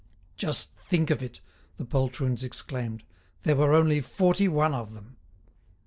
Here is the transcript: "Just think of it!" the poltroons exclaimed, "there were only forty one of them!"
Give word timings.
"Just 0.35 0.73
think 0.79 1.11
of 1.11 1.21
it!" 1.21 1.41
the 1.77 1.85
poltroons 1.85 2.43
exclaimed, 2.43 3.03
"there 3.43 3.55
were 3.55 3.75
only 3.75 4.01
forty 4.01 4.47
one 4.47 4.73
of 4.73 4.93
them!" 4.95 5.17